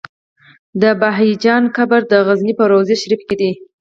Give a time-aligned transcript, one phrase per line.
[0.81, 3.51] د بهايي جان قبر د غزنی په روضه شريفه کی دی